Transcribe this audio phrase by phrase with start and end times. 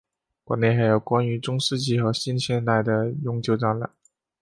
[0.43, 3.87] 馆内还有关于中世纪和近现代的永久展览。